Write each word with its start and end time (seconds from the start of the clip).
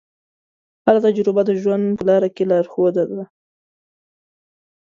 هره 0.85 0.99
تجربه 1.05 1.41
د 1.45 1.51
ژوند 1.61 1.85
په 1.97 2.03
لاره 2.09 2.29
کې 2.35 2.43
لارښود 2.49 2.95
ده. 3.13 3.23